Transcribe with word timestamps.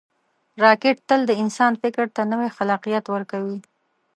راکټ 0.63 0.95
تل 1.07 1.21
د 1.27 1.31
انسان 1.41 1.73
فکر 1.81 2.05
ته 2.15 2.21
نوی 2.31 2.49
خلاقیت 2.57 3.05
ورکوي 3.09 3.57